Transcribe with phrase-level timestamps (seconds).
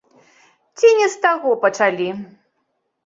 [0.79, 2.09] Ці не з таго пачалі.